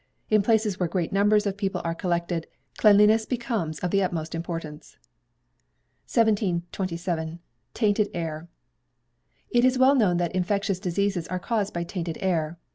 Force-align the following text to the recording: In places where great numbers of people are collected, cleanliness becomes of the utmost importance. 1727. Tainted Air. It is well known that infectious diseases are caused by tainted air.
In 0.31 0.41
places 0.41 0.79
where 0.79 0.89
great 0.89 1.13
numbers 1.13 1.45
of 1.45 1.57
people 1.57 1.79
are 1.83 1.93
collected, 1.93 2.47
cleanliness 2.79 3.27
becomes 3.27 3.77
of 3.81 3.91
the 3.91 4.01
utmost 4.01 4.33
importance. 4.33 4.97
1727. 6.09 7.37
Tainted 7.75 8.09
Air. 8.11 8.49
It 9.51 9.63
is 9.63 9.77
well 9.77 9.93
known 9.93 10.17
that 10.17 10.33
infectious 10.33 10.79
diseases 10.79 11.27
are 11.27 11.37
caused 11.37 11.75
by 11.75 11.83
tainted 11.83 12.17
air. 12.19 12.57